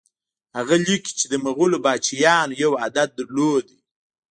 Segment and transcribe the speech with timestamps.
[0.57, 3.65] هغه لیکي چې د مغولو پاچایانو یو عادت درلود.